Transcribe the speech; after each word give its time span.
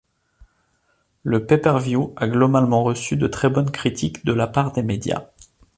Le 1.21 1.45
pay-per-view 1.45 2.11
a 2.17 2.25
globalement 2.27 2.83
reçu 2.83 3.17
de 3.17 3.27
très 3.27 3.51
bonnes 3.51 3.69
critiques 3.69 4.25
de 4.25 4.33
la 4.33 4.47
part 4.47 4.71
des 4.73 4.81
médias. 4.81 5.27